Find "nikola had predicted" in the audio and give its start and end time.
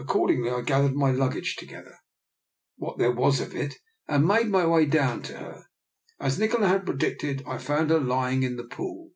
6.36-7.44